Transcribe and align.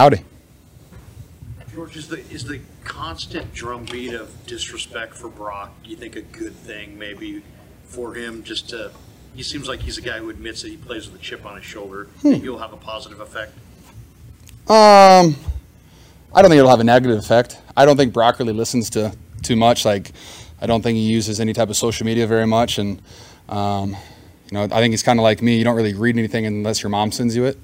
Howdy. 0.00 0.24
George, 1.74 1.94
is 1.94 2.08
the 2.08 2.20
is 2.30 2.44
the 2.44 2.60
constant 2.84 3.52
drumbeat 3.52 4.14
of 4.14 4.46
disrespect 4.46 5.12
for 5.12 5.28
Brock? 5.28 5.74
Do 5.84 5.90
you 5.90 5.96
think 5.96 6.16
a 6.16 6.22
good 6.22 6.54
thing 6.54 6.98
maybe 6.98 7.42
for 7.84 8.14
him? 8.14 8.42
Just 8.42 8.70
to, 8.70 8.92
he 9.36 9.42
seems 9.42 9.68
like 9.68 9.80
he's 9.80 9.98
a 9.98 10.00
guy 10.00 10.18
who 10.18 10.30
admits 10.30 10.62
that 10.62 10.70
he 10.70 10.78
plays 10.78 11.06
with 11.06 11.20
a 11.20 11.22
chip 11.22 11.44
on 11.44 11.56
his 11.56 11.66
shoulder. 11.66 12.04
Hmm. 12.22 12.32
He'll 12.32 12.56
have 12.56 12.72
a 12.72 12.78
positive 12.78 13.20
effect. 13.20 13.52
Um, 14.70 15.36
I 16.34 16.40
don't 16.40 16.48
think 16.48 16.60
it'll 16.60 16.70
have 16.70 16.80
a 16.80 16.84
negative 16.84 17.18
effect. 17.18 17.58
I 17.76 17.84
don't 17.84 17.98
think 17.98 18.14
Brock 18.14 18.38
really 18.38 18.54
listens 18.54 18.88
to 18.90 19.14
too 19.42 19.54
much. 19.54 19.84
Like, 19.84 20.12
I 20.62 20.66
don't 20.66 20.80
think 20.80 20.96
he 20.96 21.12
uses 21.12 21.40
any 21.40 21.52
type 21.52 21.68
of 21.68 21.76
social 21.76 22.06
media 22.06 22.26
very 22.26 22.46
much, 22.46 22.78
and 22.78 23.02
um, 23.50 23.90
you 24.46 24.52
know, 24.52 24.62
I 24.62 24.80
think 24.80 24.92
he's 24.92 25.02
kind 25.02 25.18
of 25.18 25.24
like 25.24 25.42
me. 25.42 25.58
You 25.58 25.64
don't 25.64 25.76
really 25.76 25.92
read 25.92 26.16
anything 26.16 26.46
unless 26.46 26.82
your 26.82 26.88
mom 26.88 27.12
sends 27.12 27.36
you 27.36 27.44
it. 27.44 27.58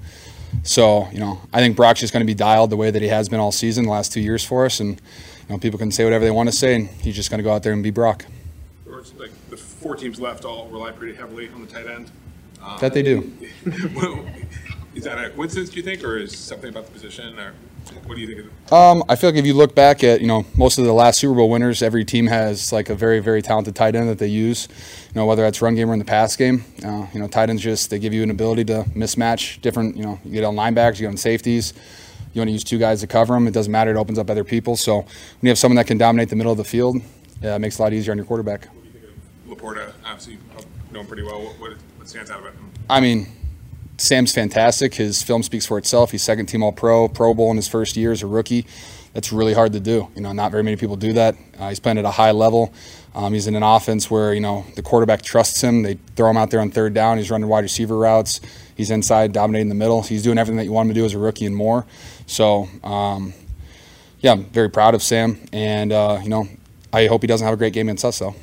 So, 0.63 1.07
you 1.11 1.19
know, 1.19 1.39
I 1.53 1.59
think 1.59 1.75
Brock's 1.75 1.99
just 1.99 2.13
going 2.13 2.25
to 2.25 2.27
be 2.27 2.33
dialed 2.33 2.69
the 2.69 2.77
way 2.77 2.91
that 2.91 3.01
he 3.01 3.07
has 3.07 3.29
been 3.29 3.39
all 3.39 3.51
season, 3.51 3.85
the 3.85 3.91
last 3.91 4.11
two 4.11 4.21
years 4.21 4.43
for 4.43 4.65
us, 4.65 4.79
and 4.79 4.91
you 4.91 5.49
know, 5.49 5.57
people 5.57 5.79
can 5.79 5.91
say 5.91 6.03
whatever 6.03 6.25
they 6.25 6.31
want 6.31 6.49
to 6.49 6.55
say, 6.55 6.75
and 6.75 6.87
he's 6.87 7.15
just 7.15 7.29
going 7.29 7.39
to 7.39 7.43
go 7.43 7.51
out 7.53 7.63
there 7.63 7.73
and 7.73 7.83
be 7.83 7.91
Brock. 7.91 8.25
Like 9.17 9.31
the 9.49 9.57
four 9.57 9.95
teams 9.95 10.19
left 10.19 10.43
all 10.45 10.67
rely 10.67 10.91
pretty 10.91 11.15
heavily 11.15 11.49
on 11.49 11.61
the 11.61 11.67
tight 11.67 11.87
end. 11.87 12.11
Um, 12.61 12.77
That 12.81 12.93
they 12.93 13.03
do. 13.03 13.31
well, 13.95 14.25
is 14.95 15.03
that 15.03 15.23
a 15.23 15.29
coincidence, 15.29 15.69
do 15.69 15.77
you 15.77 15.83
think, 15.83 16.03
or 16.03 16.17
is 16.17 16.37
something 16.37 16.69
about 16.69 16.85
the 16.87 16.91
position, 16.91 17.37
or 17.39 17.53
what 18.05 18.15
do 18.15 18.21
you 18.21 18.27
think? 18.27 18.51
Of 18.67 18.73
Um, 18.73 19.03
I 19.09 19.15
feel 19.15 19.29
like 19.29 19.39
if 19.39 19.45
you 19.45 19.53
look 19.53 19.75
back 19.75 20.03
at 20.03 20.21
you 20.21 20.27
know 20.27 20.45
most 20.55 20.77
of 20.77 20.85
the 20.85 20.93
last 20.93 21.19
Super 21.19 21.35
Bowl 21.35 21.49
winners, 21.49 21.81
every 21.81 22.05
team 22.05 22.27
has 22.27 22.71
like 22.71 22.89
a 22.89 22.95
very 22.95 23.19
very 23.19 23.41
talented 23.41 23.75
tight 23.75 23.95
end 23.95 24.09
that 24.09 24.19
they 24.19 24.27
use. 24.27 24.67
You 25.13 25.15
know 25.15 25.25
whether 25.25 25.43
that's 25.43 25.61
run 25.61 25.75
game 25.75 25.89
or 25.89 25.93
in 25.93 25.99
the 25.99 26.05
pass 26.05 26.35
game. 26.35 26.63
Uh, 26.85 27.07
you 27.13 27.19
know 27.19 27.27
tight 27.27 27.49
ends 27.49 27.61
just 27.61 27.89
they 27.89 27.99
give 27.99 28.13
you 28.13 28.23
an 28.23 28.31
ability 28.31 28.65
to 28.65 28.83
mismatch 28.95 29.61
different. 29.61 29.97
You 29.97 30.03
know 30.03 30.19
you 30.23 30.31
get 30.31 30.43
on 30.43 30.55
linebackers, 30.55 30.95
you 30.99 31.01
get 31.01 31.09
on 31.09 31.17
safeties. 31.17 31.73
You 32.33 32.41
want 32.41 32.49
to 32.49 32.53
use 32.53 32.63
two 32.63 32.77
guys 32.77 33.01
to 33.01 33.07
cover 33.07 33.33
them. 33.33 33.47
It 33.47 33.53
doesn't 33.53 33.71
matter. 33.71 33.91
It 33.91 33.97
opens 33.97 34.19
up 34.19 34.29
other 34.29 34.43
people. 34.43 34.75
So 34.77 34.97
when 34.97 35.07
you 35.41 35.49
have 35.49 35.57
someone 35.57 35.77
that 35.77 35.87
can 35.87 35.97
dominate 35.97 36.29
the 36.29 36.35
middle 36.35 36.51
of 36.51 36.57
the 36.57 36.63
field, 36.63 36.97
yeah, 37.41 37.55
it 37.55 37.59
makes 37.59 37.75
it 37.75 37.79
a 37.79 37.83
lot 37.83 37.93
easier 37.93 38.11
on 38.11 38.17
your 38.17 38.27
quarterback. 38.27 38.65
what 38.65 38.83
do 38.83 38.89
you 38.89 38.99
think 38.99 39.57
of 39.57 39.57
LaPorta? 39.57 39.93
Obviously, 40.05 40.33
you 40.33 40.39
know 40.91 40.99
him 40.99 41.07
pretty 41.07 41.23
well. 41.23 41.41
What, 41.41 41.59
what, 41.59 41.71
what 41.97 42.07
stands 42.07 42.29
out 42.29 42.41
about 42.41 42.53
him? 42.53 42.69
I 42.89 42.99
mean, 42.99 43.27
Sam's 43.97 44.31
fantastic. 44.31 44.95
His 44.95 45.23
film 45.23 45.41
speaks 45.41 45.65
for 45.65 45.77
itself. 45.77 46.11
He's 46.11 46.21
second 46.21 46.45
team 46.45 46.61
All 46.63 46.71
Pro, 46.71 47.07
Pro 47.07 47.33
Bowl 47.33 47.49
in 47.49 47.57
his 47.57 47.67
first 47.67 47.97
year 47.97 48.11
as 48.11 48.21
a 48.21 48.27
rookie. 48.27 48.65
That's 49.13 49.33
really 49.33 49.53
hard 49.53 49.73
to 49.73 49.79
do. 49.79 50.07
You 50.15 50.21
know, 50.21 50.31
not 50.31 50.51
very 50.51 50.61
many 50.61 50.77
people 50.77 50.95
do 50.95 51.13
that. 51.13 51.35
Uh, 51.57 51.69
he's 51.69 51.79
playing 51.79 51.97
at 51.97 52.05
a 52.05 52.11
high 52.11 52.31
level. 52.31 52.71
Um, 53.15 53.33
he's 53.33 53.47
in 53.47 53.55
an 53.55 53.63
offense 53.63 54.11
where 54.11 54.31
you 54.31 54.39
know 54.39 54.63
the 54.75 54.83
quarterback 54.83 55.23
trusts 55.23 55.61
him. 55.61 55.81
They 55.81 55.95
throw 56.15 56.29
him 56.29 56.37
out 56.37 56.51
there 56.51 56.59
on 56.59 56.69
third 56.69 56.93
down. 56.93 57.17
He's 57.17 57.31
running 57.31 57.49
wide 57.49 57.63
receiver 57.63 57.97
routes. 57.97 58.39
He's 58.75 58.91
inside, 58.91 59.33
dominating 59.33 59.69
the 59.69 59.75
middle. 59.75 60.03
He's 60.03 60.21
doing 60.21 60.37
everything 60.37 60.57
that 60.57 60.65
you 60.65 60.71
want 60.71 60.87
him 60.87 60.93
to 60.93 60.99
do 60.99 61.05
as 61.05 61.15
a 61.15 61.19
rookie 61.19 61.47
and 61.47 61.55
more. 61.55 61.87
So, 62.27 62.69
um, 62.83 63.33
yeah, 64.19 64.33
I'm 64.33 64.45
very 64.45 64.69
proud 64.69 64.93
of 64.93 65.01
Sam, 65.01 65.39
and 65.51 65.91
uh, 65.91 66.19
you 66.21 66.29
know, 66.29 66.47
I 66.93 67.07
hope 67.07 67.23
he 67.23 67.27
doesn't 67.27 67.43
have 67.43 67.55
a 67.55 67.57
great 67.57 67.73
game 67.73 67.89
us 67.89 68.19
though. 68.19 68.35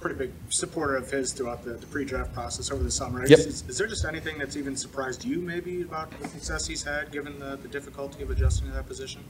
You 0.00 0.08
were 0.08 0.12
a 0.12 0.14
pretty 0.14 0.30
big 0.30 0.52
supporter 0.52 0.96
of 0.96 1.10
his 1.10 1.32
throughout 1.32 1.64
the, 1.64 1.72
the 1.72 1.86
pre-draft 1.86 2.32
process 2.32 2.70
over 2.70 2.82
the 2.82 2.90
summer. 2.90 3.26
Yep. 3.26 3.38
Is, 3.38 3.64
is 3.68 3.76
there 3.76 3.86
just 3.86 4.04
anything 4.04 4.38
that's 4.38 4.56
even 4.56 4.76
surprised 4.76 5.24
you, 5.24 5.40
maybe, 5.40 5.82
about 5.82 6.10
the 6.18 6.28
success 6.28 6.66
he's 6.66 6.82
had, 6.82 7.12
given 7.12 7.38
the, 7.38 7.56
the 7.56 7.68
difficulty 7.68 8.22
of 8.22 8.30
adjusting 8.30 8.68
to 8.68 8.72
that 8.72 8.86
position? 8.86 9.22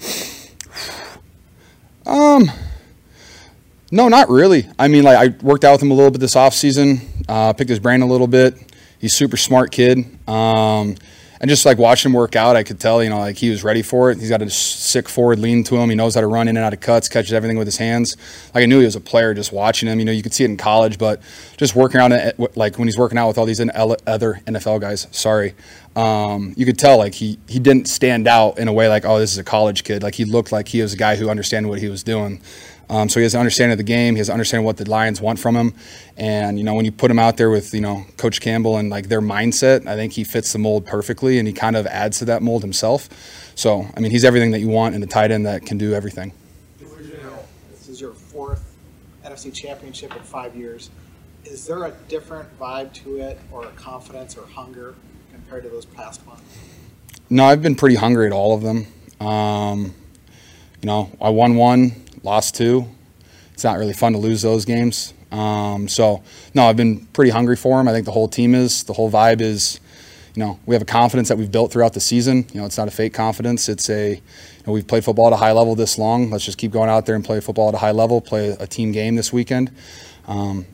Um, 2.07 2.51
no, 3.91 4.09
not 4.09 4.29
really. 4.29 4.69
I 4.79 4.89
mean, 4.89 5.03
like 5.03 5.19
I 5.19 5.35
worked 5.45 5.65
out 5.65 5.73
with 5.73 5.83
him 5.83 5.91
a 5.91 5.95
little 5.95 6.11
bit 6.11 6.21
this 6.21 6.37
off 6.37 6.55
season. 6.55 7.01
Uh, 7.29 7.53
picked 7.53 7.71
his 7.71 7.81
brain 7.81 8.03
a 8.03 8.07
little 8.07 8.29
bit. 8.29 8.55
He's 9.01 9.13
a 9.13 9.17
super 9.17 9.37
smart 9.37 9.73
kid. 9.73 9.99
Um, 10.29 10.97
and 11.41 11.49
just 11.49 11.65
like 11.65 11.79
watching 11.79 12.11
him 12.11 12.15
work 12.15 12.37
out, 12.37 12.55
I 12.55 12.63
could 12.63 12.79
tell, 12.79 13.03
you 13.03 13.09
know, 13.09 13.19
like 13.19 13.39
he 13.39 13.49
was 13.49 13.65
ready 13.65 13.81
for 13.81 14.11
it. 14.11 14.19
He's 14.19 14.29
got 14.29 14.43
a 14.43 14.51
sick 14.51 15.09
forward 15.09 15.39
lean 15.39 15.65
to 15.65 15.77
him. 15.77 15.89
He 15.89 15.97
knows 15.97 16.15
how 16.15 16.21
to 16.21 16.27
run 16.27 16.49
in 16.49 16.57
and 16.59 16.65
out 16.65 16.75
of 16.75 16.81
cuts, 16.81 17.09
catches 17.09 17.33
everything 17.33 17.57
with 17.57 17.67
his 17.67 17.79
hands. 17.79 18.17
Like 18.55 18.63
I 18.63 18.67
knew 18.67 18.79
he 18.79 18.85
was 18.85 18.95
a 18.95 19.01
player 19.01 19.33
just 19.33 19.51
watching 19.51 19.89
him. 19.89 19.99
You 19.99 20.05
know, 20.05 20.13
you 20.13 20.23
could 20.23 20.35
see 20.35 20.45
it 20.45 20.51
in 20.51 20.59
college, 20.59 20.99
but 20.99 21.23
just 21.57 21.75
working 21.75 22.01
it, 22.13 22.39
like 22.57 22.79
when 22.79 22.89
he's 22.89 22.99
working 22.99 23.17
out 23.17 23.29
with 23.29 23.39
all 23.39 23.47
these 23.47 23.61
other 23.61 24.41
NFL 24.47 24.83
guys. 24.83 25.07
Sorry, 25.13 25.55
um, 25.97 26.53
you 26.59 26.67
could 26.67 26.79
tell 26.79 26.99
like 26.99 27.15
he 27.15 27.39
he 27.49 27.59
didn't 27.59 27.89
stand 27.89 28.29
out 28.29 28.59
in 28.59 28.69
a 28.69 28.73
way 28.73 28.89
like 28.89 29.05
oh 29.05 29.19
this 29.19 29.33
is 29.33 29.39
a 29.39 29.45
college 29.45 29.83
kid. 29.83 30.03
Like 30.03 30.15
he 30.15 30.27
looked 30.27 30.53
like 30.53 30.69
he 30.69 30.83
was 30.83 30.93
a 30.93 30.97
guy 30.97 31.17
who 31.17 31.31
understood 31.31 31.65
what 31.65 31.79
he 31.79 31.89
was 31.89 32.03
doing. 32.03 32.41
Um, 32.91 33.09
so 33.09 33.21
he 33.21 33.23
has 33.23 33.35
an 33.35 33.41
understanding 33.41 33.73
of 33.73 33.79
the 33.79 33.85
game. 33.85 34.17
He 34.17 34.19
has 34.19 34.29
an 34.29 34.33
understanding 34.33 34.65
of 34.65 34.67
what 34.67 34.77
the 34.77 34.91
Lions 34.91 35.21
want 35.21 35.39
from 35.39 35.55
him. 35.55 35.73
And 36.17 36.59
you 36.59 36.65
know, 36.65 36.75
when 36.75 36.85
you 36.85 36.91
put 36.91 37.09
him 37.09 37.21
out 37.21 37.37
there 37.37 37.49
with 37.49 37.73
you 37.73 37.81
know 37.81 38.05
Coach 38.17 38.41
Campbell 38.41 38.77
and 38.77 38.91
like 38.91 39.09
their 39.09 39.21
mindset, 39.21 39.87
I 39.87 39.95
think 39.95 40.15
he 40.15 40.25
fits 40.25 40.53
the 40.53 40.59
mold 40.59 40.85
perfectly, 40.85 41.39
and 41.39 41.47
he 41.47 41.55
kind 41.55 41.77
of 41.77 41.87
adds 41.87 42.19
to 42.19 42.25
that 42.27 42.43
mold 42.43 42.63
himself. 42.63 43.09
So 43.55 43.87
I 43.97 44.01
mean, 44.01 44.11
he's 44.11 44.25
everything 44.25 44.51
that 44.51 44.59
you 44.59 44.69
want 44.69 44.97
in 44.97 45.03
a 45.05 45.07
tight 45.07 45.31
end 45.31 45.47
that 45.47 45.65
can 45.65 45.79
do 45.79 45.95
everything. 45.95 46.33
This 47.71 47.89
is 47.89 48.01
your 48.01 48.13
fourth 48.13 48.75
NFC 49.25 49.55
championship 49.55 50.15
in 50.17 50.23
five 50.23 50.57
years. 50.57 50.91
Is 51.45 51.67
there 51.67 51.85
a 51.85 51.93
different 52.09 52.59
vibe 52.59 52.93
to 52.95 53.19
it, 53.19 53.39
or 53.53 53.67
a 53.67 53.71
confidence 53.71 54.37
or 54.37 54.47
hunger 54.47 54.97
compared 55.33 55.63
to 55.63 55.69
those 55.69 55.87
past 55.87 56.27
ones? 56.27 56.43
No, 57.31 57.45
I've 57.45 57.63
been 57.63 57.77
pretty 57.77 57.95
hungry 57.95 58.27
at 58.27 58.33
all 58.33 58.53
of 58.55 58.63
them. 58.63 58.87
Um, 59.25 59.95
you 60.83 60.87
know, 60.87 61.11
I 61.21 61.29
won 61.29 61.55
one, 61.55 61.93
lost 62.23 62.55
two. 62.55 62.87
It's 63.53 63.65
not 63.65 63.79
really 63.79 63.93
fun 63.93 64.13
to 64.13 64.19
lose 64.19 64.43
those 64.43 64.65
games. 64.65 65.13
Um, 65.31 65.87
so, 65.89 66.23
no, 66.55 66.65
I've 66.65 66.77
been 66.77 67.07
pretty 67.07 67.31
hungry 67.31 67.57
for 67.57 67.79
them. 67.79 67.89
I 67.89 67.93
think 67.93 68.05
the 68.05 68.13
whole 68.13 68.29
team 68.29 68.55
is. 68.55 68.85
The 68.85 68.93
whole 68.93 69.11
vibe 69.11 69.41
is, 69.41 69.81
you 70.35 70.41
know, 70.41 70.59
we 70.67 70.75
have 70.75 70.83
a 70.83 70.87
confidence 70.87 71.29
that 71.29 71.39
we've 71.39 71.51
built 71.53 71.73
throughout 71.73 71.93
the 71.93 72.01
season. 72.01 72.47
You 72.53 72.61
know, 72.61 72.67
it's 72.67 72.79
not 72.79 72.89
a 72.89 72.91
fake 72.91 73.15
confidence. 73.15 73.69
It's 73.69 73.89
a, 73.91 74.15
you 74.15 74.23
know, 74.67 74.73
we've 74.73 74.87
played 74.87 75.05
football 75.05 75.29
at 75.29 75.33
a 75.33 75.37
high 75.37 75.53
level 75.53 75.75
this 75.75 75.99
long. 75.99 76.31
Let's 76.31 76.45
just 76.45 76.59
keep 76.59 76.73
going 76.73 76.91
out 76.91 77.07
there 77.07 77.15
and 77.15 77.25
play 77.25 77.41
football 77.41 77.69
at 77.69 77.75
a 77.75 77.79
high 77.79 77.93
level, 77.93 78.21
play 78.21 78.51
a 78.59 78.67
team 78.67 78.93
game 78.93 79.15
this 79.15 79.33
weekend. 79.33 79.71
Um, 80.27 80.67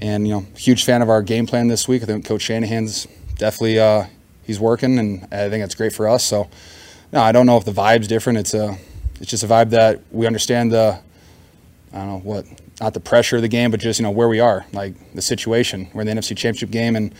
and, 0.00 0.26
you 0.26 0.34
know, 0.34 0.46
huge 0.56 0.84
fan 0.84 1.02
of 1.02 1.08
our 1.08 1.22
game 1.22 1.46
plan 1.46 1.68
this 1.68 1.88
week. 1.88 2.02
I 2.02 2.06
think 2.06 2.26
Coach 2.26 2.42
Shanahan's 2.42 3.06
definitely, 3.36 3.78
uh, 3.78 4.06
he's 4.42 4.60
working, 4.60 4.98
and 4.98 5.22
I 5.32 5.48
think 5.48 5.62
that's 5.62 5.74
great 5.74 5.92
for 5.92 6.08
us. 6.08 6.24
So, 6.24 6.50
no, 7.12 7.20
I 7.20 7.32
don't 7.32 7.46
know 7.46 7.56
if 7.56 7.64
the 7.64 7.72
vibe's 7.72 8.08
different. 8.08 8.38
It's 8.38 8.54
a, 8.54 8.76
it's 9.20 9.30
just 9.30 9.44
a 9.44 9.46
vibe 9.46 9.70
that 9.70 10.02
we 10.10 10.26
understand 10.26 10.72
the, 10.72 10.98
I 11.92 11.98
don't 11.98 12.08
know 12.08 12.18
what, 12.18 12.46
not 12.80 12.94
the 12.94 13.00
pressure 13.00 13.36
of 13.36 13.42
the 13.42 13.48
game, 13.48 13.70
but 13.70 13.80
just 13.80 14.00
you 14.00 14.02
know 14.02 14.10
where 14.10 14.28
we 14.28 14.40
are, 14.40 14.66
like 14.72 14.94
the 15.14 15.22
situation. 15.22 15.88
We're 15.94 16.02
in 16.02 16.08
the 16.08 16.14
NFC 16.14 16.36
Championship 16.36 16.70
game, 16.70 16.96
and 16.96 17.14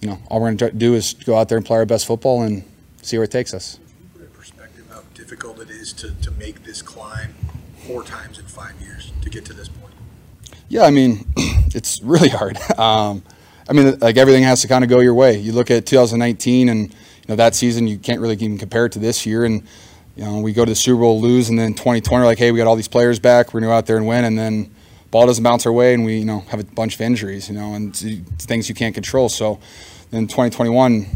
you 0.00 0.08
know 0.08 0.18
all 0.28 0.40
we're 0.40 0.52
going 0.52 0.58
to 0.58 0.70
do 0.70 0.94
is 0.94 1.14
go 1.14 1.36
out 1.36 1.48
there 1.48 1.58
and 1.58 1.66
play 1.66 1.78
our 1.78 1.86
best 1.86 2.06
football 2.06 2.42
and 2.42 2.64
see 3.02 3.18
where 3.18 3.24
it 3.24 3.30
takes 3.30 3.52
us. 3.52 3.78
Put 4.12 4.22
in 4.22 4.28
perspective 4.28 4.86
how 4.88 5.02
difficult 5.14 5.60
it 5.60 5.70
is 5.70 5.92
to, 5.94 6.12
to 6.22 6.30
make 6.32 6.62
this 6.64 6.82
climb 6.82 7.34
four 7.86 8.04
times 8.04 8.38
in 8.38 8.44
five 8.44 8.80
years 8.80 9.12
to 9.22 9.30
get 9.30 9.44
to 9.46 9.52
this 9.52 9.68
point. 9.68 9.94
Yeah, 10.68 10.84
I 10.84 10.90
mean, 10.90 11.26
it's 11.74 12.00
really 12.02 12.28
hard. 12.28 12.58
Um, 12.78 13.22
I 13.68 13.72
mean, 13.72 13.98
like 14.00 14.16
everything 14.16 14.42
has 14.42 14.62
to 14.62 14.68
kind 14.68 14.82
of 14.82 14.90
go 14.90 14.98
your 14.98 15.14
way. 15.14 15.38
You 15.38 15.52
look 15.52 15.70
at 15.70 15.86
2019, 15.86 16.68
and 16.68 16.90
you 16.90 16.96
know 17.28 17.36
that 17.36 17.54
season, 17.54 17.86
you 17.86 17.98
can't 17.98 18.20
really 18.20 18.34
even 18.34 18.58
compare 18.58 18.86
it 18.86 18.92
to 18.92 18.98
this 18.98 19.24
year. 19.24 19.44
And 19.44 19.62
you 20.16 20.24
know, 20.24 20.40
we 20.40 20.52
go 20.52 20.64
to 20.64 20.70
the 20.70 20.76
Super 20.76 21.00
Bowl, 21.00 21.20
lose, 21.20 21.48
and 21.48 21.58
then 21.58 21.74
2020, 21.74 22.22
we're 22.22 22.26
like, 22.26 22.38
hey, 22.38 22.52
we 22.52 22.58
got 22.58 22.66
all 22.66 22.76
these 22.76 22.88
players 22.88 23.18
back. 23.18 23.52
We're 23.52 23.60
gonna 23.60 23.70
go 23.72 23.76
out 23.76 23.86
there 23.86 23.96
and 23.96 24.06
win, 24.06 24.24
and 24.24 24.38
then 24.38 24.74
ball 25.10 25.26
doesn't 25.26 25.42
bounce 25.42 25.66
our 25.66 25.72
way, 25.72 25.94
and 25.94 26.04
we 26.04 26.18
you 26.18 26.24
know 26.24 26.40
have 26.48 26.60
a 26.60 26.64
bunch 26.64 26.94
of 26.94 27.00
injuries, 27.00 27.48
you 27.48 27.54
know, 27.54 27.74
and 27.74 27.96
things 27.96 28.68
you 28.68 28.74
can't 28.74 28.94
control. 28.94 29.28
So 29.28 29.60
then 30.10 30.26
2021, 30.26 31.06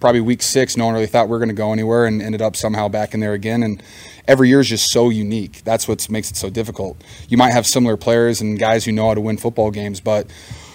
probably 0.00 0.20
week 0.20 0.42
six, 0.42 0.76
no 0.76 0.86
one 0.86 0.94
really 0.94 1.06
thought 1.06 1.28
we 1.28 1.36
are 1.36 1.38
going 1.38 1.48
to 1.48 1.54
go 1.54 1.72
anywhere, 1.72 2.06
and 2.06 2.20
ended 2.20 2.42
up 2.42 2.56
somehow 2.56 2.88
back 2.88 3.14
in 3.14 3.20
there 3.20 3.34
again. 3.34 3.62
And 3.62 3.82
every 4.26 4.48
year 4.48 4.60
is 4.60 4.68
just 4.68 4.90
so 4.90 5.10
unique. 5.10 5.62
That's 5.64 5.86
what 5.86 6.08
makes 6.10 6.30
it 6.30 6.36
so 6.36 6.50
difficult. 6.50 7.02
You 7.28 7.36
might 7.36 7.52
have 7.52 7.66
similar 7.66 7.96
players 7.96 8.40
and 8.40 8.58
guys 8.58 8.84
who 8.84 8.92
know 8.92 9.08
how 9.08 9.14
to 9.14 9.20
win 9.20 9.36
football 9.38 9.70
games, 9.70 10.00
but 10.00 10.30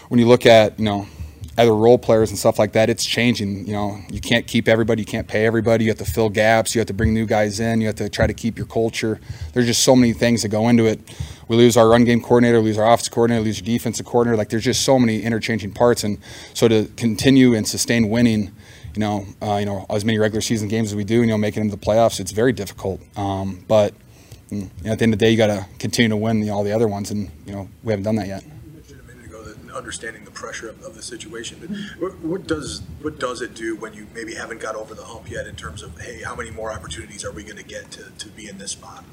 when 0.09 0.19
you 0.19 0.27
look 0.27 0.45
at 0.45 0.79
you 0.79 0.85
know 0.85 1.07
other 1.57 1.75
role 1.75 1.97
players 1.97 2.29
and 2.29 2.37
stuff 2.37 2.59
like 2.59 2.73
that, 2.73 2.89
it's 2.89 3.03
changing. 3.03 3.65
You 3.65 3.73
know, 3.73 3.99
you 4.09 4.21
can't 4.21 4.45
keep 4.45 4.67
everybody, 4.67 5.01
you 5.01 5.05
can't 5.05 5.27
pay 5.27 5.45
everybody. 5.45 5.85
You 5.85 5.89
have 5.91 5.97
to 5.97 6.05
fill 6.05 6.29
gaps. 6.29 6.75
You 6.75 6.79
have 6.79 6.87
to 6.87 6.93
bring 6.93 7.13
new 7.13 7.25
guys 7.25 7.59
in. 7.59 7.81
You 7.81 7.87
have 7.87 7.95
to 7.95 8.09
try 8.09 8.27
to 8.27 8.33
keep 8.33 8.57
your 8.57 8.67
culture. 8.67 9.19
There's 9.53 9.65
just 9.65 9.83
so 9.83 9.95
many 9.95 10.13
things 10.13 10.43
that 10.43 10.49
go 10.49 10.69
into 10.69 10.85
it. 10.85 10.99
We 11.47 11.55
lose 11.55 11.77
our 11.77 11.87
run 11.87 12.03
game 12.03 12.21
coordinator, 12.21 12.59
lose 12.59 12.77
our 12.77 12.85
offensive 12.85 13.13
coordinator, 13.13 13.43
lose 13.43 13.59
your 13.59 13.65
defensive 13.65 14.05
coordinator. 14.05 14.37
Like 14.37 14.49
there's 14.49 14.65
just 14.65 14.83
so 14.83 14.99
many 14.99 15.21
interchanging 15.21 15.73
parts, 15.73 16.03
and 16.03 16.19
so 16.53 16.67
to 16.67 16.85
continue 16.97 17.55
and 17.55 17.67
sustain 17.67 18.09
winning, 18.09 18.51
you 18.93 18.99
know, 18.99 19.25
uh, 19.41 19.55
you 19.55 19.65
know, 19.65 19.85
as 19.89 20.03
many 20.03 20.17
regular 20.19 20.41
season 20.41 20.67
games 20.67 20.89
as 20.89 20.95
we 20.95 21.05
do, 21.05 21.21
and 21.21 21.25
you 21.25 21.31
know, 21.31 21.37
making 21.37 21.61
it 21.61 21.65
into 21.65 21.77
the 21.77 21.85
playoffs, 21.85 22.19
it's 22.19 22.31
very 22.31 22.51
difficult. 22.51 23.01
Um, 23.17 23.63
but 23.67 23.93
you 24.51 24.69
know, 24.83 24.91
at 24.91 24.99
the 24.99 25.03
end 25.03 25.13
of 25.13 25.19
the 25.19 25.25
day, 25.25 25.31
you 25.31 25.37
got 25.37 25.47
to 25.47 25.65
continue 25.79 26.09
to 26.09 26.17
win 26.17 26.41
the, 26.41 26.49
all 26.49 26.63
the 26.63 26.73
other 26.73 26.87
ones, 26.87 27.11
and 27.11 27.31
you 27.45 27.53
know, 27.53 27.69
we 27.83 27.93
haven't 27.93 28.03
done 28.03 28.15
that 28.17 28.27
yet. 28.27 28.43
Understanding 29.73 30.25
the 30.25 30.31
pressure 30.31 30.69
of, 30.69 30.83
of 30.83 30.95
the 30.95 31.01
situation, 31.01 31.57
but 31.59 31.69
what, 32.01 32.19
what 32.19 32.47
does 32.47 32.81
what 33.01 33.19
does 33.19 33.41
it 33.41 33.53
do 33.53 33.75
when 33.75 33.93
you 33.93 34.07
maybe 34.13 34.33
haven't 34.33 34.59
got 34.59 34.75
over 34.75 34.93
the 34.93 35.03
hump 35.03 35.29
yet 35.29 35.47
in 35.47 35.55
terms 35.55 35.83
of 35.83 35.99
hey, 35.99 36.21
how 36.23 36.35
many 36.35 36.51
more 36.51 36.71
opportunities 36.71 37.23
are 37.23 37.31
we 37.31 37.43
going 37.43 37.57
to 37.57 37.63
get 37.63 37.91
to, 37.91 38.09
to 38.17 38.29
be 38.29 38.47
in 38.47 38.57
this 38.57 38.71
spot? 38.71 39.03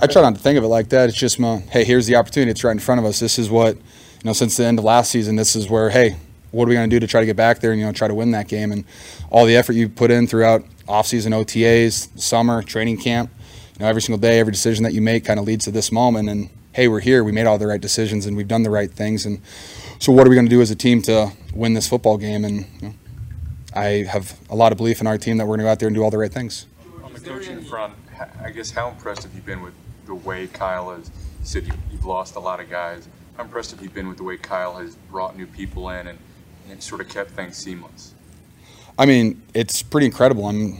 I 0.00 0.06
try 0.06 0.22
not 0.22 0.34
to 0.34 0.40
think 0.40 0.58
of 0.58 0.64
it 0.64 0.68
like 0.68 0.90
that. 0.90 1.08
It's 1.08 1.18
just, 1.18 1.38
my, 1.38 1.58
hey, 1.58 1.84
here's 1.84 2.06
the 2.06 2.16
opportunity. 2.16 2.50
It's 2.50 2.62
right 2.62 2.72
in 2.72 2.78
front 2.78 2.98
of 2.98 3.04
us. 3.04 3.20
This 3.20 3.38
is 3.38 3.48
what, 3.48 3.76
you 3.76 3.82
know, 4.24 4.32
since 4.32 4.56
the 4.56 4.64
end 4.64 4.78
of 4.78 4.84
last 4.84 5.10
season, 5.10 5.36
this 5.36 5.56
is 5.56 5.70
where, 5.70 5.88
hey, 5.90 6.16
what 6.50 6.64
are 6.64 6.68
we 6.68 6.74
going 6.74 6.88
to 6.88 6.94
do 6.94 7.00
to 7.00 7.06
try 7.06 7.20
to 7.20 7.26
get 7.26 7.36
back 7.36 7.60
there 7.60 7.72
and 7.72 7.80
you 7.80 7.86
know 7.86 7.92
try 7.92 8.08
to 8.08 8.14
win 8.14 8.30
that 8.32 8.48
game? 8.48 8.72
And 8.72 8.84
all 9.30 9.44
the 9.44 9.56
effort 9.56 9.74
you 9.74 9.88
put 9.88 10.10
in 10.10 10.26
throughout 10.26 10.64
off-season 10.88 11.32
OTAs, 11.32 12.18
summer, 12.18 12.62
training 12.62 12.98
camp. 12.98 13.30
You 13.74 13.84
know, 13.84 13.88
every 13.88 14.02
single 14.02 14.18
day, 14.18 14.40
every 14.40 14.52
decision 14.52 14.82
that 14.84 14.94
you 14.94 15.02
make 15.02 15.24
kind 15.24 15.38
of 15.38 15.46
leads 15.46 15.66
to 15.66 15.70
this 15.70 15.92
moment. 15.92 16.28
And 16.28 16.50
hey, 16.72 16.88
we're 16.88 17.00
here. 17.00 17.22
We 17.22 17.32
made 17.32 17.46
all 17.46 17.58
the 17.58 17.66
right 17.66 17.80
decisions 17.80 18.26
and 18.26 18.36
we've 18.36 18.48
done 18.48 18.62
the 18.62 18.70
right 18.70 18.90
things. 18.90 19.26
And 19.26 19.40
so, 19.98 20.12
what 20.12 20.26
are 20.26 20.30
we 20.30 20.36
going 20.36 20.46
to 20.46 20.50
do 20.50 20.60
as 20.60 20.70
a 20.70 20.76
team 20.76 21.02
to 21.02 21.32
win 21.54 21.74
this 21.74 21.88
football 21.88 22.16
game? 22.18 22.44
And 22.44 22.66
you 22.80 22.88
know, 22.88 22.94
I 23.74 24.04
have 24.10 24.38
a 24.50 24.56
lot 24.56 24.72
of 24.72 24.78
belief 24.78 25.00
in 25.00 25.06
our 25.06 25.18
team 25.18 25.36
that 25.38 25.44
we're 25.46 25.56
going 25.56 25.60
to 25.60 25.64
go 25.64 25.70
out 25.70 25.78
there 25.78 25.88
and 25.88 25.94
do 25.94 26.02
all 26.02 26.10
the 26.10 26.18
right 26.18 26.32
things. 26.32 26.66
On 27.02 27.12
the 27.12 27.20
coaching 27.20 27.62
front, 27.64 27.94
I 28.42 28.50
guess 28.50 28.70
how 28.70 28.88
impressed 28.88 29.22
have 29.24 29.34
you 29.34 29.42
been 29.42 29.60
with 29.62 29.74
the 30.06 30.14
way 30.14 30.46
Kyle 30.46 30.90
has, 30.96 31.06
you 31.08 31.12
said 31.44 31.66
you- 31.66 31.72
you've 31.92 32.04
lost 32.04 32.34
a 32.36 32.40
lot 32.40 32.60
of 32.60 32.70
guys. 32.70 33.06
How 33.36 33.44
impressed 33.44 33.70
have 33.72 33.82
you 33.82 33.90
been 33.90 34.08
with 34.08 34.16
the 34.18 34.24
way 34.24 34.36
Kyle 34.36 34.76
has 34.78 34.96
brought 35.10 35.36
new 35.36 35.46
people 35.46 35.90
in 35.90 36.06
and, 36.08 36.18
and 36.70 36.82
sort 36.82 37.00
of 37.00 37.08
kept 37.08 37.30
things 37.32 37.56
seamless? 37.56 38.14
I 38.98 39.06
mean, 39.06 39.42
it's 39.54 39.82
pretty 39.82 40.06
incredible. 40.06 40.46
I'm, 40.46 40.76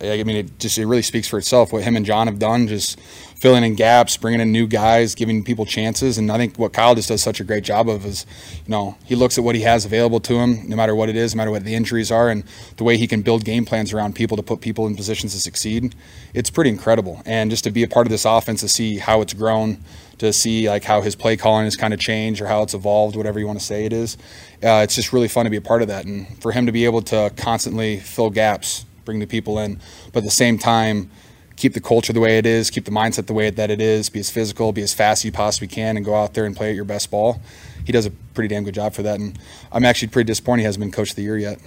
I 0.00 0.22
mean, 0.22 0.36
it 0.36 0.58
just 0.58 0.78
it 0.78 0.86
really 0.86 1.02
speaks 1.02 1.28
for 1.28 1.38
itself. 1.38 1.72
What 1.72 1.82
him 1.82 1.96
and 1.96 2.04
John 2.04 2.26
have 2.26 2.38
done, 2.38 2.66
just 2.68 3.00
filling 3.44 3.64
in 3.64 3.74
gaps, 3.74 4.16
bringing 4.16 4.40
in 4.40 4.52
new 4.52 4.66
guys, 4.66 5.14
giving 5.14 5.44
people 5.44 5.66
chances, 5.66 6.18
and 6.18 6.30
I 6.32 6.38
think 6.38 6.58
what 6.58 6.72
Kyle 6.72 6.94
just 6.94 7.08
does 7.08 7.22
such 7.22 7.40
a 7.40 7.44
great 7.44 7.62
job 7.62 7.88
of 7.88 8.06
is, 8.06 8.24
you 8.64 8.70
know, 8.70 8.96
he 9.04 9.14
looks 9.14 9.36
at 9.36 9.44
what 9.44 9.54
he 9.54 9.62
has 9.62 9.84
available 9.84 10.20
to 10.20 10.34
him, 10.36 10.68
no 10.68 10.76
matter 10.76 10.94
what 10.94 11.08
it 11.08 11.16
is, 11.16 11.34
no 11.34 11.38
matter 11.38 11.50
what 11.50 11.64
the 11.64 11.74
injuries 11.74 12.10
are, 12.10 12.30
and 12.30 12.44
the 12.76 12.84
way 12.84 12.96
he 12.96 13.06
can 13.06 13.22
build 13.22 13.44
game 13.44 13.64
plans 13.64 13.92
around 13.92 14.14
people 14.14 14.36
to 14.36 14.42
put 14.42 14.60
people 14.60 14.86
in 14.86 14.96
positions 14.96 15.32
to 15.34 15.40
succeed. 15.40 15.94
It's 16.32 16.50
pretty 16.50 16.70
incredible, 16.70 17.22
and 17.26 17.50
just 17.50 17.64
to 17.64 17.70
be 17.70 17.82
a 17.82 17.88
part 17.88 18.06
of 18.06 18.10
this 18.10 18.24
offense, 18.24 18.60
to 18.60 18.68
see 18.68 18.98
how 18.98 19.20
it's 19.20 19.34
grown, 19.34 19.78
to 20.18 20.32
see 20.32 20.68
like 20.68 20.84
how 20.84 21.02
his 21.02 21.14
play 21.14 21.36
calling 21.36 21.64
has 21.64 21.76
kind 21.76 21.92
of 21.92 22.00
changed 22.00 22.40
or 22.40 22.46
how 22.46 22.62
it's 22.62 22.74
evolved, 22.74 23.14
whatever 23.16 23.38
you 23.38 23.46
want 23.46 23.58
to 23.58 23.64
say 23.64 23.84
it 23.84 23.92
is. 23.92 24.16
Uh, 24.62 24.80
it's 24.82 24.94
just 24.94 25.12
really 25.12 25.28
fun 25.28 25.44
to 25.44 25.50
be 25.50 25.56
a 25.56 25.60
part 25.60 25.82
of 25.82 25.88
that, 25.88 26.06
and 26.06 26.40
for 26.40 26.52
him 26.52 26.66
to 26.66 26.72
be 26.72 26.84
able 26.84 27.02
to 27.02 27.30
constantly 27.36 27.98
fill 27.98 28.30
gaps, 28.30 28.86
bring 29.04 29.18
new 29.18 29.26
people 29.26 29.58
in, 29.58 29.80
but 30.12 30.18
at 30.18 30.24
the 30.24 30.30
same 30.30 30.58
time 30.58 31.10
keep 31.56 31.72
the 31.72 31.80
culture 31.80 32.12
the 32.12 32.20
way 32.20 32.38
it 32.38 32.46
is, 32.46 32.70
keep 32.70 32.84
the 32.84 32.90
mindset 32.90 33.26
the 33.26 33.32
way 33.32 33.50
that 33.50 33.70
it 33.70 33.80
is, 33.80 34.10
be 34.10 34.20
as 34.20 34.30
physical, 34.30 34.72
be 34.72 34.82
as 34.82 34.92
fast 34.94 35.20
as 35.20 35.24
you 35.24 35.32
possibly 35.32 35.68
can, 35.68 35.96
and 35.96 36.04
go 36.04 36.14
out 36.14 36.34
there 36.34 36.44
and 36.44 36.56
play 36.56 36.70
at 36.70 36.76
your 36.76 36.84
best 36.84 37.10
ball. 37.10 37.40
He 37.84 37.92
does 37.92 38.06
a 38.06 38.10
pretty 38.10 38.48
damn 38.48 38.64
good 38.64 38.74
job 38.74 38.94
for 38.94 39.02
that, 39.02 39.20
and 39.20 39.38
I'm 39.70 39.84
actually 39.84 40.08
pretty 40.08 40.26
disappointed 40.26 40.62
he 40.62 40.66
hasn't 40.66 40.80
been 40.80 40.90
coach 40.90 41.10
of 41.10 41.16
the 41.16 41.22
year 41.22 41.38
yet. 41.38 41.58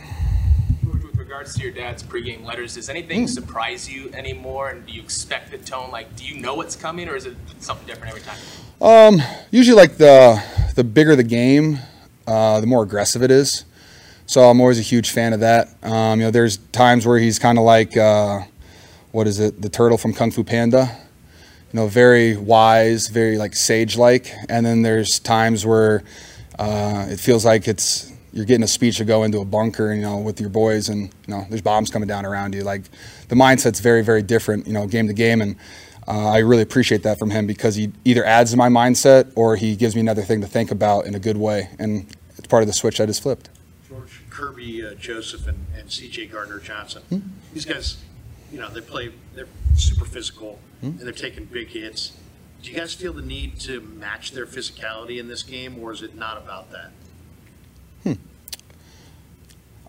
With 0.84 1.16
regards 1.16 1.56
to 1.56 1.62
your 1.62 1.72
dad's 1.72 2.04
pregame 2.04 2.44
letters, 2.44 2.76
does 2.76 2.90
anything 2.90 3.28
surprise 3.28 3.90
you 3.90 4.12
anymore? 4.14 4.70
And 4.70 4.86
do 4.86 4.94
you 4.94 5.02
expect 5.02 5.52
the 5.52 5.58
tone? 5.58 5.92
Like, 5.92 6.16
do 6.16 6.26
you 6.26 6.40
know 6.40 6.56
what's 6.56 6.76
coming, 6.76 7.08
or 7.08 7.16
is 7.16 7.26
it 7.26 7.36
something 7.60 7.88
different 7.88 8.10
every 8.10 8.24
time? 8.24 8.38
Um, 8.82 9.22
usually, 9.52 9.78
like 9.78 9.98
the 9.98 10.44
the 10.76 10.84
bigger 10.84 11.16
the 11.16 11.24
game, 11.24 11.80
uh, 12.26 12.60
the 12.60 12.68
more 12.68 12.84
aggressive 12.84 13.24
it 13.24 13.32
is. 13.32 13.64
So 14.28 14.42
I'm 14.50 14.60
always 14.60 14.78
a 14.78 14.82
huge 14.82 15.12
fan 15.12 15.32
of 15.32 15.40
that. 15.40 15.70
Um, 15.84 16.20
you 16.20 16.26
know, 16.26 16.32
there's 16.32 16.58
times 16.58 17.08
where 17.08 17.18
he's 17.18 17.40
kind 17.40 17.58
of 17.58 17.64
like, 17.64 17.96
uh, 17.96 18.42
what 19.14 19.26
is 19.26 19.40
it, 19.40 19.62
the 19.62 19.70
turtle 19.70 19.98
from 19.98 20.14
Kung 20.14 20.32
Fu 20.32 20.44
Panda? 20.44 20.98
You 21.72 21.80
know, 21.80 21.88
very 21.88 22.36
wise, 22.36 23.08
very 23.08 23.38
like 23.38 23.56
sage-like. 23.56 24.34
And 24.50 24.66
then 24.66 24.82
there's 24.82 25.20
times 25.20 25.66
where 25.66 26.04
uh, 26.60 27.06
it 27.10 27.22
feels 27.22 27.46
like 27.46 27.70
it's 27.70 28.12
you're 28.34 28.44
getting 28.44 28.66
a 28.66 28.68
speech 28.68 28.98
to 28.98 29.06
go 29.06 29.24
into 29.24 29.40
a 29.40 29.46
bunker, 29.46 29.94
you 29.94 30.02
know, 30.02 30.18
with 30.18 30.42
your 30.42 30.50
boys, 30.50 30.90
and 30.90 31.04
you 31.26 31.34
know, 31.34 31.46
there's 31.48 31.62
bombs 31.62 31.90
coming 31.90 32.08
down 32.08 32.26
around 32.26 32.54
you. 32.54 32.64
Like 32.64 32.84
the 33.30 33.36
mindset's 33.36 33.80
very, 33.80 34.04
very 34.04 34.22
different, 34.22 34.68
you 34.68 34.74
know, 34.74 34.88
game 34.88 35.08
to 35.08 35.14
game, 35.14 35.40
and 35.40 35.56
uh, 36.06 36.32
I 36.32 36.40
really 36.40 36.64
appreciate 36.64 37.04
that 37.04 37.18
from 37.18 37.30
him 37.30 37.48
because 37.48 37.76
he 37.76 37.94
either 38.04 38.26
adds 38.26 38.52
to 38.52 38.58
my 38.58 38.68
mindset 38.68 39.32
or 39.36 39.56
he 39.56 39.78
gives 39.78 39.96
me 39.96 40.02
another 40.02 40.22
thing 40.22 40.42
to 40.42 40.48
think 40.48 40.70
about 40.70 41.06
in 41.06 41.16
a 41.16 41.20
good 41.20 41.38
way, 41.38 41.70
and 41.80 42.14
it's 42.38 42.48
part 42.48 42.62
of 42.62 42.68
the 42.68 42.74
switch 42.74 43.00
I 43.00 43.06
just 43.06 43.24
flipped. 43.24 43.50
George 43.88 44.22
Kerby, 44.30 44.92
uh, 44.92 44.96
Joseph, 44.96 45.48
and, 45.48 45.66
and 45.78 45.92
C.J. 45.92 46.28
Gardner 46.28 46.60
Johnson. 46.60 47.04
These 47.54 47.66
guys, 47.66 47.98
you 48.52 48.60
know, 48.60 48.70
they 48.70 48.82
play. 48.82 49.12
They're 49.34 49.48
super 49.76 50.06
physical 50.06 50.60
and 50.82 51.00
they're 51.00 51.12
taking 51.12 51.46
big 51.46 51.70
hits. 51.70 52.14
Do 52.62 52.72
you 52.72 52.78
guys 52.78 52.94
feel 52.94 53.14
the 53.14 53.22
need 53.22 53.60
to 53.62 53.80
match 53.82 54.32
their 54.32 54.46
physicality 54.46 55.20
in 55.20 55.28
this 55.28 55.44
game, 55.44 55.78
or 55.82 55.92
is 55.92 56.02
it 56.02 56.16
not 56.16 56.38
about 56.38 56.72
that? 56.72 56.92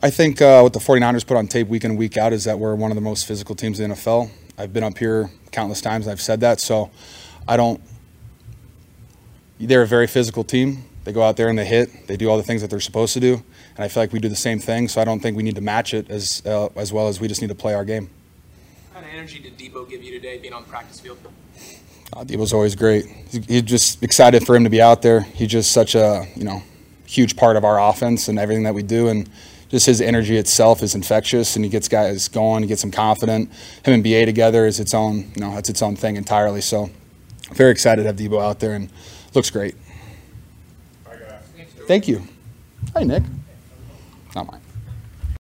I 0.00 0.10
think 0.10 0.40
uh, 0.40 0.60
what 0.60 0.74
the 0.74 0.78
49ers 0.78 1.26
put 1.26 1.36
on 1.36 1.48
tape 1.48 1.66
week 1.66 1.84
in 1.84 1.90
and 1.90 1.98
week 1.98 2.16
out 2.16 2.32
is 2.32 2.44
that 2.44 2.58
we're 2.58 2.76
one 2.76 2.92
of 2.92 2.94
the 2.94 3.00
most 3.00 3.26
physical 3.26 3.56
teams 3.56 3.80
in 3.80 3.90
the 3.90 3.96
NFL. 3.96 4.30
I've 4.56 4.72
been 4.72 4.84
up 4.84 4.96
here 4.96 5.30
countless 5.50 5.80
times 5.80 6.06
and 6.06 6.12
I've 6.12 6.20
said 6.20 6.38
that, 6.40 6.60
so 6.60 6.90
I 7.48 7.56
don't. 7.56 7.80
They're 9.58 9.82
a 9.82 9.88
very 9.88 10.06
physical 10.06 10.44
team. 10.44 10.84
They 11.02 11.12
go 11.12 11.22
out 11.22 11.36
there 11.36 11.48
and 11.48 11.58
they 11.58 11.64
hit. 11.64 12.06
They 12.06 12.16
do 12.16 12.30
all 12.30 12.36
the 12.36 12.44
things 12.44 12.60
that 12.60 12.70
they're 12.70 12.78
supposed 12.78 13.12
to 13.14 13.20
do, 13.20 13.42
and 13.78 13.84
I 13.84 13.88
feel 13.88 14.02
like 14.02 14.12
we 14.12 14.18
do 14.18 14.28
the 14.28 14.36
same 14.36 14.58
thing. 14.58 14.88
So 14.88 15.00
I 15.00 15.04
don't 15.04 15.20
think 15.20 15.36
we 15.36 15.44
need 15.44 15.54
to 15.54 15.60
match 15.60 15.94
it 15.94 16.10
as 16.10 16.42
uh, 16.44 16.68
as 16.76 16.92
well 16.92 17.08
as 17.08 17.20
we 17.20 17.28
just 17.28 17.40
need 17.40 17.48
to 17.48 17.54
play 17.54 17.74
our 17.74 17.84
game. 17.84 18.10
What 18.90 19.02
kind 19.02 19.06
of 19.06 19.12
energy 19.14 19.38
did 19.38 19.56
Deebo 19.56 19.88
give 19.88 20.02
you 20.02 20.12
today, 20.12 20.38
being 20.38 20.52
on 20.52 20.62
the 20.64 20.68
practice 20.68 21.00
field? 21.00 21.18
Uh, 22.12 22.24
Deebo's 22.24 22.52
always 22.52 22.74
great. 22.74 23.06
He's, 23.30 23.46
he's 23.46 23.62
just 23.62 24.02
excited 24.02 24.44
for 24.44 24.56
him 24.56 24.64
to 24.64 24.70
be 24.70 24.82
out 24.82 25.02
there. 25.02 25.20
He's 25.20 25.48
just 25.48 25.70
such 25.72 25.94
a 25.94 26.26
you 26.34 26.44
know 26.44 26.62
huge 27.06 27.36
part 27.36 27.56
of 27.56 27.64
our 27.64 27.80
offense 27.80 28.28
and 28.28 28.38
everything 28.38 28.64
that 28.64 28.74
we 28.74 28.82
do, 28.82 29.08
and 29.08 29.30
just 29.68 29.86
his 29.86 30.00
energy 30.00 30.36
itself 30.36 30.82
is 30.82 30.96
infectious, 30.96 31.54
and 31.54 31.64
he 31.64 31.70
gets 31.70 31.86
guys 31.86 32.26
going. 32.26 32.64
He 32.64 32.68
gets 32.68 32.82
them 32.82 32.90
confident. 32.90 33.48
Him 33.84 33.94
and 33.94 34.02
Ba 34.02 34.26
together 34.26 34.66
is 34.66 34.80
its 34.80 34.92
own 34.92 35.30
you 35.36 35.40
know 35.40 35.54
that's 35.54 35.68
its 35.68 35.82
own 35.82 35.94
thing 35.94 36.16
entirely. 36.16 36.62
So 36.62 36.90
very 37.52 37.70
excited 37.70 38.02
to 38.02 38.08
have 38.08 38.16
Deebo 38.16 38.42
out 38.42 38.58
there 38.58 38.74
and 38.74 38.90
looks 39.34 39.50
great. 39.50 39.76
Thank 41.86 42.06
you. 42.06 42.22
Hi 42.94 43.04
Nick. 43.04 43.22
Not 44.34 44.52
mine. 44.52 44.67